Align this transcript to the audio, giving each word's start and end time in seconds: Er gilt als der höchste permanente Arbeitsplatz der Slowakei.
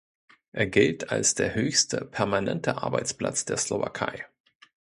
Er 0.51 0.65
gilt 0.65 1.11
als 1.11 1.35
der 1.35 1.53
höchste 1.53 2.05
permanente 2.05 2.81
Arbeitsplatz 2.81 3.45
der 3.45 3.57
Slowakei. 3.57 4.25